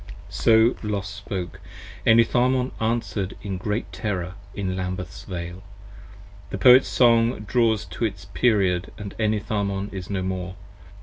[0.29, 1.59] So Los spoke.
[2.07, 5.61] Enitharmon answer'd in great terror in Lambeth's Vale
[6.49, 10.55] The Poet's Song draws to its period & Enitharmon is no more.